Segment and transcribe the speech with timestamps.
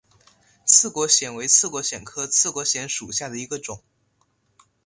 [0.65, 3.83] 刺果藓为刺果藓科刺果藓属下的一个种。